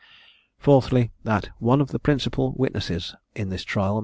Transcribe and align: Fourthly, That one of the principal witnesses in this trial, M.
Fourthly, 0.57 1.11
That 1.25 1.51
one 1.59 1.79
of 1.79 1.89
the 1.89 1.99
principal 1.99 2.55
witnesses 2.57 3.13
in 3.35 3.49
this 3.49 3.63
trial, 3.63 3.97
M. 3.99 3.99